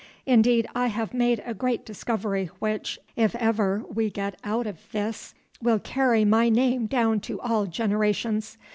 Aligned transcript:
Indeed, 0.25 0.65
I 0.73 0.87
have 0.87 1.13
made 1.13 1.43
a 1.45 1.53
great 1.53 1.85
discovery 1.85 2.49
which, 2.57 2.97
if 3.15 3.35
ever 3.35 3.85
we 3.87 4.09
get 4.09 4.33
out 4.43 4.65
of 4.65 4.91
this, 4.91 5.35
will 5.61 5.77
carry 5.77 6.25
my 6.25 6.49
name 6.49 6.87
down 6.87 7.19
to 7.19 7.39
all 7.39 7.67
generations. 7.67 8.57